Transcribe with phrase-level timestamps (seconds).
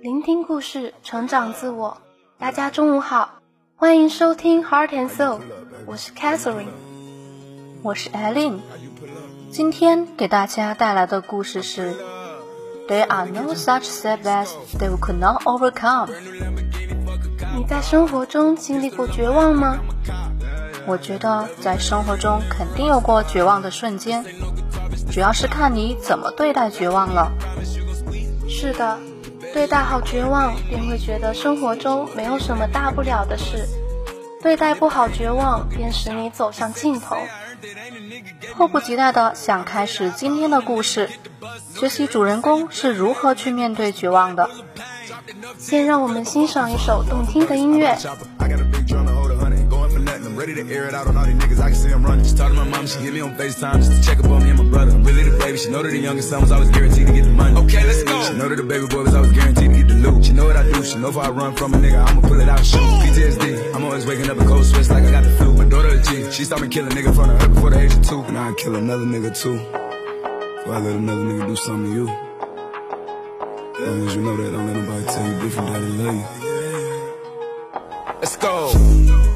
[0.00, 1.98] 聆听故事，成长自我。
[2.38, 3.40] 大家中午好，
[3.74, 5.40] 欢迎收听 Heart and Soul，
[5.86, 6.68] 我是 Catherine，
[7.82, 8.60] 我是 Eileen。
[9.50, 11.96] 今天给大家带来的故事是
[12.86, 16.10] There are no such setbacks that we could not overcome。
[17.56, 19.78] 你在生活中经历过绝望吗？
[20.86, 24.24] 我觉得在生活中肯定有过绝望的瞬间，
[25.10, 27.32] 主要是看你怎么对待绝望了。
[28.48, 28.96] 是的。
[29.52, 33.66] 对待好绝望，便会觉得生活中没有什么大不了的事；
[34.42, 37.16] 对待不好绝望，便使你走向尽头。
[38.54, 41.10] 迫不及待的想开始今天的故事，
[41.74, 44.48] 学习主人公是如何去面对绝望的。
[45.58, 47.96] 先让我们欣赏一首动听的音乐。
[50.38, 51.58] Ready to air it out on all these niggas.
[51.58, 52.24] I can see I'm running.
[52.24, 54.44] She talked to my mom, she hit me on FaceTime just to check up on
[54.44, 54.92] me and my brother.
[54.92, 55.58] I'm really the baby.
[55.58, 57.58] She know that the youngest son was always guaranteed to get the money.
[57.62, 58.22] Okay, let's go.
[58.22, 60.24] She know that the baby boy was always guaranteed to get the loot.
[60.24, 60.84] She know what I do.
[60.84, 62.78] She know if I run from a nigga, I'ma pull it out shoot.
[62.78, 63.74] PTSD.
[63.74, 65.54] I'm always waking up in cold sweats like I got the flu.
[65.54, 66.30] My daughter a G.
[66.30, 68.22] She saw me kill a nigga in front of her before the age of two.
[68.22, 69.58] And I kill another nigga too.
[69.58, 72.08] Before I let another nigga do something to you.
[73.74, 76.14] As long as you know that, don't let nobody tell you different that they love
[76.14, 76.24] you.
[78.20, 79.27] Let's go.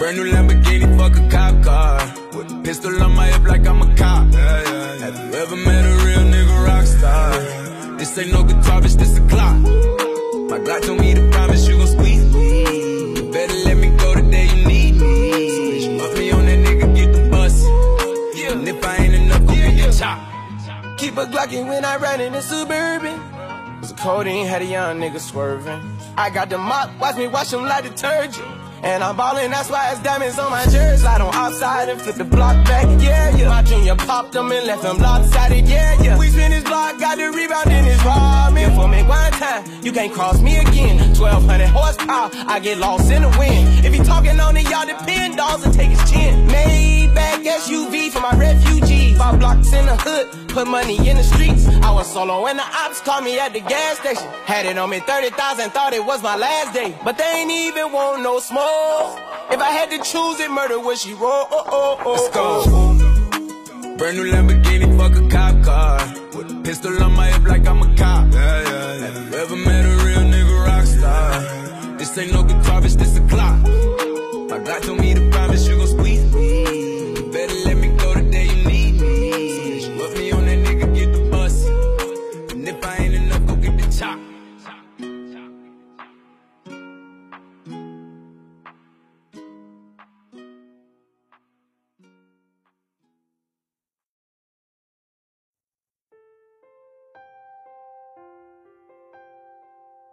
[0.00, 1.98] Brand new Lamborghini, fuck a cop car.
[2.32, 4.32] With a pistol on my hip like I'm a cop.
[4.32, 4.96] Yeah, yeah.
[4.96, 7.98] Have you ever met a real nigga rock star?
[7.98, 9.58] This ain't no guitar, bitch, this a clock.
[10.48, 13.14] My God told me to promise you gon' squeeze me.
[13.14, 15.50] You better let me go the day you need me.
[15.84, 17.62] So bitch, me on that nigga, get the bus.
[17.62, 20.96] And if I ain't enough, go yeah, get chop.
[20.96, 23.20] Keep a Glockin' when I ride in the Suburban.
[23.80, 25.78] Cause the codeine had a young nigga swerving.
[26.16, 28.59] I got the mop, watch me wash him like detergent.
[28.82, 31.02] And I'm ballin', that's why it's diamonds on my jersey.
[31.02, 33.48] Slide on outside and flip the block back, yeah, yeah.
[33.48, 36.18] My junior popped them and left them lopsided, yeah, yeah.
[36.18, 38.74] We spin his block, got the rebound in his robbing.
[38.74, 40.98] For me one time, you can't cross me again.
[41.18, 43.84] 1200 horsepower, I get lost in the wind.
[43.84, 46.46] If he talking on it, y'all depend, dolls and take his chin.
[46.46, 49.18] Made back SUV for my refugees.
[49.18, 51.68] Five blocks in the hood, put money in the streets.
[51.82, 54.26] I was solo when the ops called me at the gas station.
[54.46, 56.96] Had it on me 30,000, thought it was my last day.
[57.04, 58.69] But they ain't even want no smoke.
[59.52, 61.46] If I had to choose it, murder would she roll?
[61.50, 62.62] Oh, oh, oh, Let's go.
[62.66, 63.96] Oh.
[63.98, 65.98] Brand new Lamborghini, fuck a cop car.
[66.36, 68.32] With a pistol on my hip like I'm a cop.
[68.32, 69.06] Yeah, yeah, yeah.
[69.06, 71.98] Have you ever met a real nigga rock star?
[71.98, 73.58] This ain't no guitar, bitch, this a clock.
[74.50, 75.29] My God told me to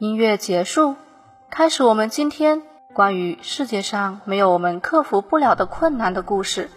[0.00, 0.96] 音乐结束，
[1.50, 2.62] 开始我们今天
[2.92, 6.68] 关于世界上没有我们克服不了的困难的故事。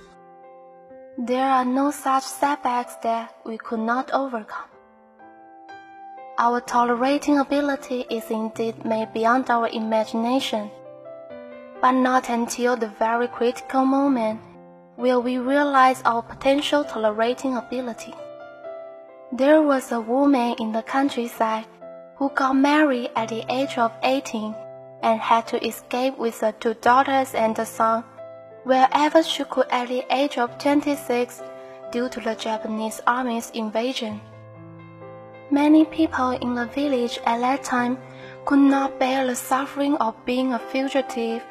[1.17, 4.67] There are no such setbacks that we could not overcome.
[6.37, 10.69] Our tolerating ability is indeed made beyond our imagination,
[11.81, 14.37] but not until the very critical moment
[14.95, 18.13] will we realize our potential tolerating ability.
[19.33, 21.65] There was a woman in the countryside
[22.16, 24.54] who got married at the age of 18
[25.02, 28.04] and had to escape with her two daughters and a son
[28.64, 31.42] wherever she could at the age of 26
[31.92, 34.20] due to the Japanese army's invasion.
[35.50, 37.98] Many people in the village at that time
[38.46, 41.42] could not bear the suffering of being a fugitive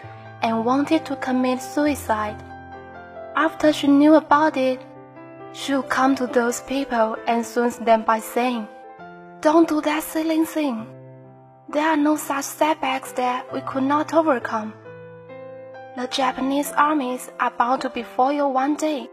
[0.42, 2.44] and wanted to commit suicide.
[3.36, 4.82] After she knew about it,
[5.54, 8.68] she would come to those people and soothe them by saying,
[9.44, 10.88] don't do that silly thing.
[11.68, 14.74] There are no such setbacks that we could not overcome.
[15.98, 19.10] The Japanese armies are bound to befall you one day.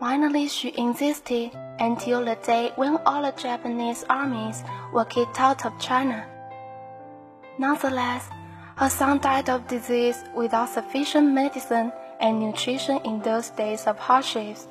[0.00, 4.64] Finally, she insisted until the day when all the Japanese armies
[4.94, 6.24] were kicked out of China.
[7.58, 8.30] Nonetheless,
[8.78, 14.68] her son died of disease without sufficient medicine and nutrition in those days of hardships.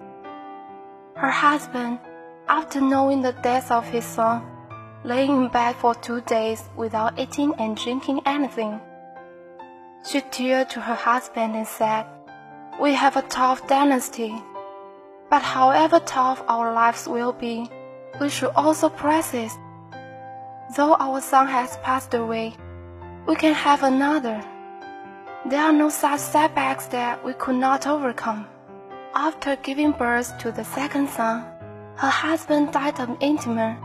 [1.16, 2.00] Her husband,
[2.50, 4.46] after knowing the death of his son,
[5.04, 8.80] lay in bed for two days without eating and drinking anything.
[10.06, 12.06] She turned to her husband and said,
[12.80, 14.36] We have a tough dynasty,
[15.30, 17.70] but however tough our lives will be,
[18.22, 19.58] we should also persist.
[20.76, 22.56] Though our son has passed away,
[23.28, 24.44] we can have another.
[25.46, 28.48] There are no such setbacks that we could not overcome.
[29.14, 31.46] After giving birth to the second son,
[31.98, 33.78] her husband died of intima,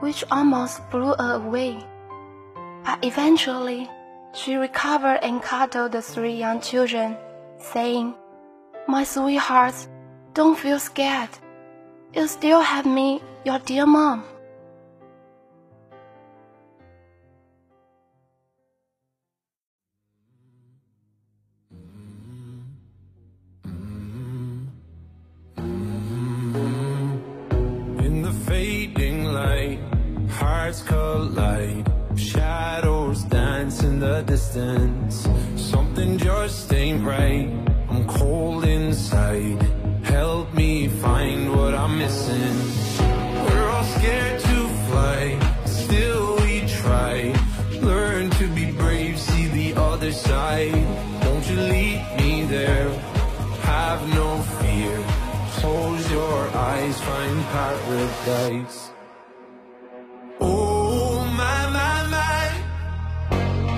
[0.00, 1.78] which almost blew her away.
[2.84, 3.88] But eventually,
[4.34, 7.16] she recovered and cuddled the three young children,
[7.58, 8.14] saying,
[8.86, 9.88] My sweethearts,
[10.34, 11.30] don't feel scared.
[12.14, 14.24] You still have me, your dear mom.
[30.76, 31.92] Hearts collide.
[32.16, 35.28] Shadows dance in the distance.
[35.56, 37.48] Something just ain't right.
[37.88, 39.62] I'm cold inside.
[40.02, 42.56] Help me find what I'm missing.
[43.44, 47.34] We're all scared to fly, still we try.
[47.82, 50.72] Learn to be brave, see the other side.
[51.22, 52.88] Don't you lead me there?
[53.62, 54.96] Have no fear.
[55.60, 58.85] Close your eyes, find paradise.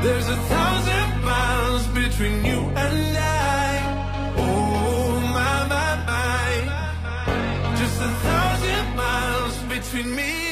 [0.03, 4.35] There's a thousand miles between you and I.
[4.37, 10.48] Oh my my my, just a thousand miles between me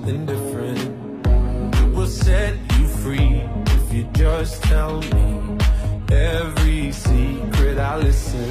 [0.00, 0.78] something different.
[1.76, 5.58] It will set you free if you just tell me
[6.10, 8.48] every secret I listen.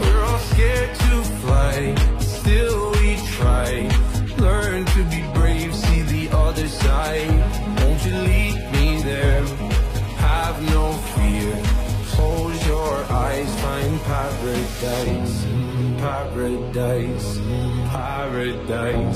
[0.00, 3.88] We're all scared to fly, still we try.
[4.38, 7.28] Learn to be brave, see the other side.
[7.78, 9.44] Won't you lead me there?
[10.28, 11.52] Have no fear.
[12.12, 12.94] Close your
[13.26, 19.15] eyes, find paradise, mm, paradise, mm, paradise.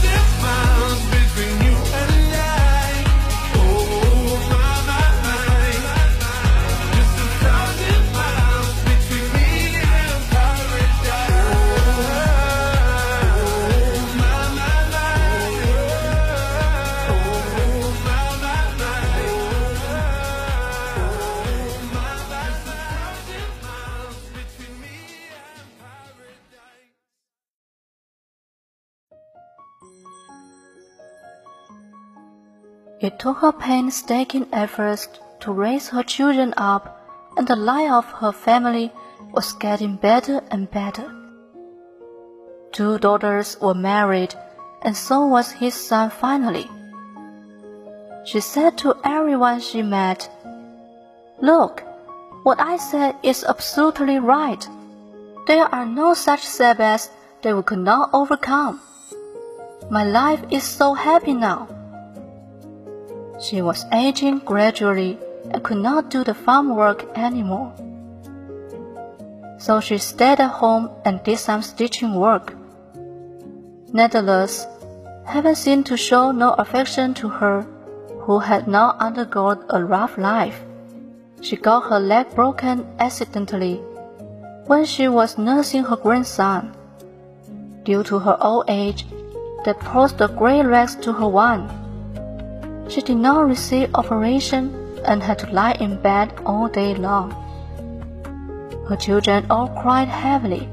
[33.01, 35.07] It took her painstaking efforts
[35.39, 37.01] to raise her children up,
[37.35, 38.91] and the life of her family
[39.33, 41.11] was getting better and better.
[42.71, 44.35] Two daughters were married,
[44.83, 46.69] and so was his son finally.
[48.23, 50.29] She said to everyone she met,
[51.41, 51.81] Look,
[52.43, 54.63] what I said is absolutely right.
[55.47, 57.09] There are no such setbacks
[57.41, 58.79] that we could not overcome.
[59.89, 61.80] My life is so happy now.
[63.41, 65.17] She was aging gradually
[65.49, 67.73] and could not do the farm work anymore.
[69.57, 72.53] So she stayed at home and did some stitching work.
[73.91, 74.67] Nevertheless,
[75.25, 77.65] heaven seemed to show no affection to her,
[78.21, 80.61] who had now undergone a rough life.
[81.41, 83.77] She got her leg broken accidentally
[84.67, 86.75] when she was nursing her grandson.
[87.83, 89.05] Due to her old age,
[89.65, 91.80] that posed the great legs to her one.
[92.91, 97.31] She did not receive operation and had to lie in bed all day long.
[98.89, 100.67] Her children all cried heavily,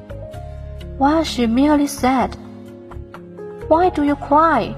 [0.96, 2.34] while she merely said,
[3.68, 4.74] Why do you cry?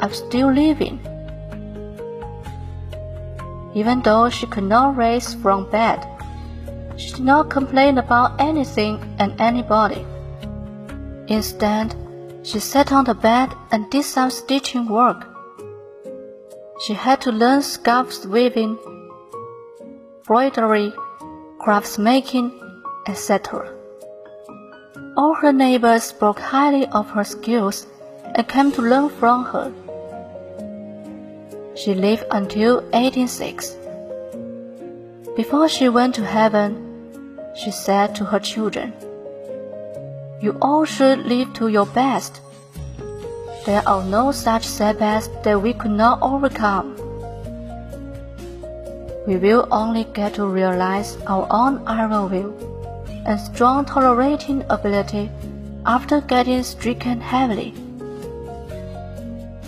[0.00, 0.98] I'm still living.
[3.74, 6.06] Even though she could not rise from bed,
[6.96, 10.06] she did not complain about anything and anybody.
[11.28, 11.94] Instead,
[12.42, 15.29] she sat on the bed and did some stitching work.
[16.80, 18.78] She had to learn scarf weaving,
[20.30, 20.92] embroidery,
[21.60, 22.50] craftsmaking,
[23.06, 23.70] etc.
[25.16, 27.86] All her neighbors spoke highly of her skills
[28.34, 29.70] and came to learn from her.
[31.74, 33.76] She lived until 186.
[35.36, 38.94] Before she went to heaven, she said to her children.
[40.40, 42.40] You all should live to your best.
[43.66, 46.96] There are no such setbacks that we could not overcome.
[49.26, 52.54] We will only get to realize our own iron will
[53.26, 55.30] and strong tolerating ability
[55.84, 57.74] after getting stricken heavily.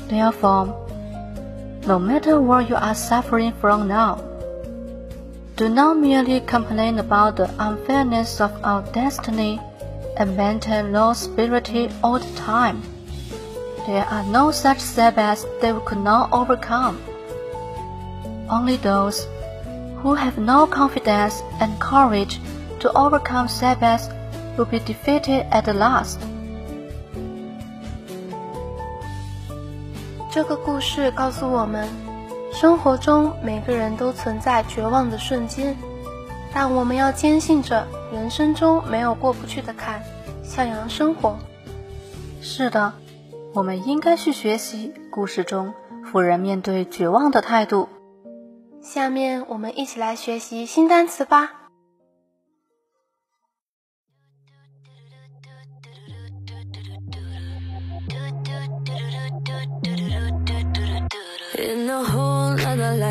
[0.08, 0.78] Therefore,
[1.86, 4.16] no matter what you are suffering from now,
[5.56, 9.60] do not merely complain about the unfairness of our destiny
[10.16, 12.82] and maintain low spirituality all the time.
[13.85, 16.97] There are no such setbacks that we could not overcome.
[18.49, 19.25] Only those
[20.01, 22.39] who have no confidence and courage
[22.79, 24.09] to overcome setbacks
[24.57, 26.17] will be defeated at the last.
[30.29, 31.87] 这个故事告诉我们，
[32.51, 35.75] 生活中每个人都存在绝望的瞬间，
[36.53, 40.01] 但我们要坚信着人生中没有过不去的坎，
[40.43, 41.37] 向阳生活。
[42.41, 42.93] 是的，
[43.54, 47.88] 我们应该去学习故事中富人面对绝望的态度。
[48.80, 51.58] 下面我们一起来学习新单词吧。
[61.58, 62.31] In a whole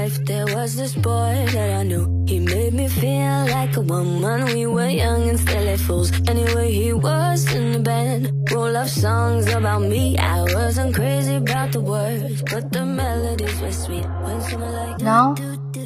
[0.02, 2.06] life, there was this boy that I knew.
[2.28, 4.46] He made me feel like a woman.
[4.46, 6.12] We were young and silly fools.
[6.28, 8.32] Anyway, he was in the band.
[8.52, 10.18] Roll of songs about me.
[10.18, 14.08] I wasn't crazy about the words, but the melodies were sweet.
[14.26, 15.36] Like now,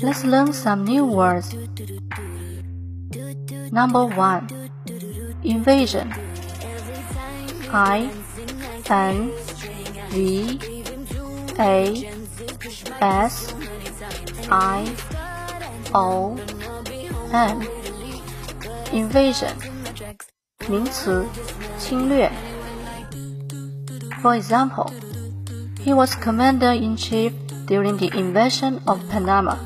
[0.02, 1.54] let's learn some new words.
[3.72, 4.48] Number one,
[5.44, 6.14] invasion.
[7.72, 8.10] I
[8.88, 9.34] N
[10.10, 10.60] V
[11.60, 11.76] A
[13.02, 13.55] S
[14.49, 14.87] I
[15.93, 16.37] O
[17.33, 17.67] N
[18.93, 19.55] invasion
[20.69, 21.25] 名词，
[21.79, 22.31] 侵略。
[24.23, 24.91] For example,
[25.85, 27.33] he was commander in chief
[27.67, 29.57] during the invasion of Panama.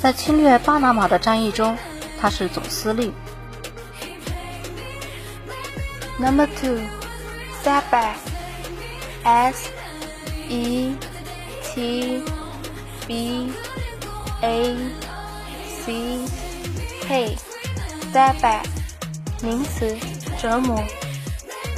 [0.00, 1.76] 在侵略巴拿马的战役中，
[2.20, 3.12] 他是总司令。
[6.18, 6.78] Number two,
[7.62, 8.16] setback.
[9.24, 9.70] S
[10.48, 10.94] E
[11.64, 12.22] T
[13.10, 13.52] B
[14.42, 14.76] A
[15.84, 16.24] C
[17.02, 17.36] K
[18.12, 18.64] setback
[19.42, 19.96] 名词
[20.40, 20.82] 折磨。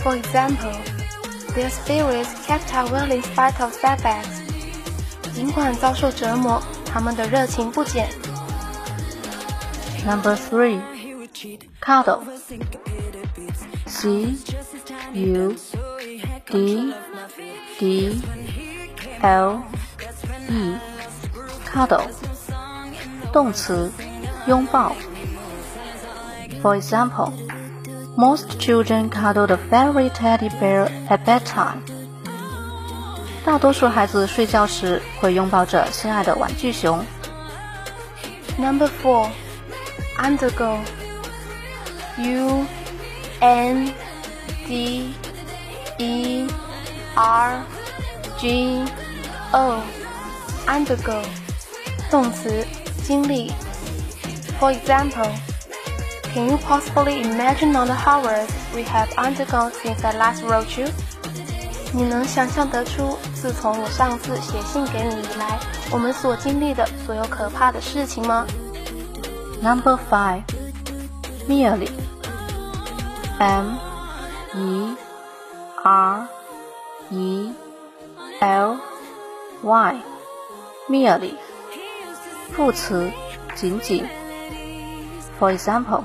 [0.02, 0.74] For example,
[1.54, 4.42] their spirits kept up well in spite of setbacks.
[5.34, 8.08] 尽管遭受折磨，他们的热情不减。
[10.06, 10.80] Number three,
[11.80, 12.22] cuddle.
[13.86, 14.36] C
[15.12, 15.54] U
[16.46, 16.94] D
[17.78, 18.22] D
[19.22, 19.62] L
[20.48, 20.76] E
[21.72, 22.06] cuddle
[23.32, 23.90] 动词
[24.46, 24.94] 拥抱。
[26.62, 27.32] For example,
[28.16, 31.82] most children cuddle the fairy teddy bear at bedtime.
[33.44, 37.04] 大多数孩子睡觉时会拥抱着心爱的玩具熊。
[38.58, 39.28] Number four,
[40.18, 40.78] undergo.
[42.18, 42.66] U
[43.40, 43.92] N
[44.66, 45.14] D
[45.98, 46.48] E
[47.14, 47.62] R
[48.38, 48.84] G
[49.52, 49.82] O
[50.66, 51.22] undergo
[52.12, 52.66] 动词
[53.04, 53.52] 经历。
[54.60, 55.30] For example,
[56.34, 60.88] can you possibly imagine all the horrors we have undergone since I last wrote you?
[61.92, 65.58] 你能想象得出，自从我上次写信给你以来，
[65.90, 68.46] 我们所经历的所有可怕的事情吗？
[69.62, 70.42] Number five,
[71.48, 71.88] merely.
[73.38, 73.76] M
[74.54, 74.96] E
[75.84, 76.26] R
[77.10, 77.52] E
[78.40, 78.76] L
[79.62, 79.96] Y
[80.88, 81.34] merely
[82.55, 83.11] 副词
[83.55, 84.05] 仅仅。
[85.39, 86.03] For example,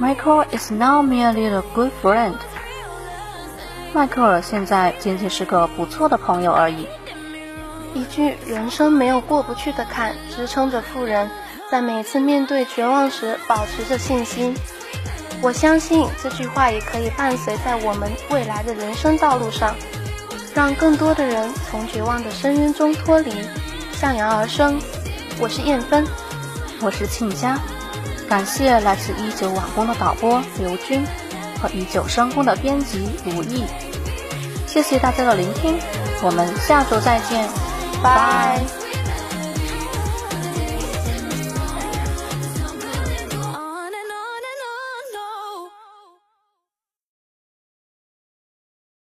[0.00, 2.34] Michael is now merely a good friend.
[3.92, 6.86] 迈克尔现在仅仅是个不错的朋友而已。
[7.92, 11.28] 一句“人生没有过不去的坎”支撑着富人
[11.70, 14.56] 在每次面对绝望时保持着信心。
[15.42, 19.74] 我相信这句话也可以伴随在我们未来的人生道路上，
[20.54, 23.32] 让更多的人从绝望的深渊中脱离，
[23.92, 24.80] 向阳而生。
[25.40, 26.06] 我是燕芬，
[26.82, 27.58] 我是庆佳，
[28.28, 31.02] 感谢来自一九晚工的导播刘军
[31.58, 33.64] 和一九声工的编辑如意，
[34.66, 35.78] 谢谢大家的聆听，
[36.22, 37.48] 我们下周再见，
[38.02, 38.79] 拜。